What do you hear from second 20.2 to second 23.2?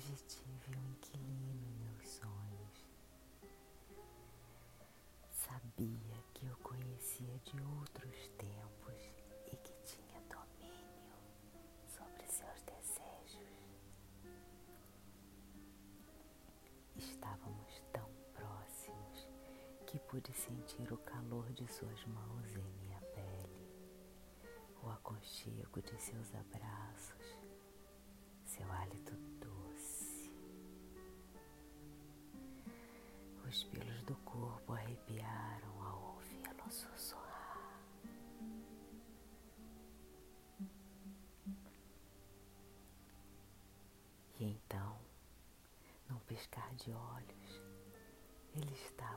sentir o calor de suas mãos em minha